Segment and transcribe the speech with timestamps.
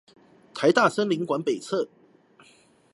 [0.55, 1.87] 臺大森林館北側